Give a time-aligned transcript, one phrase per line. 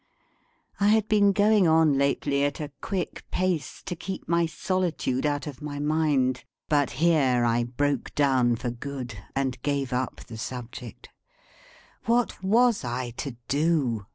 [0.79, 5.45] I had been going on lately at a quick pace to keep my solitude out
[5.45, 11.09] of my mind; but here I broke down for good, and gave up the subject.
[12.07, 14.07] What was I to do?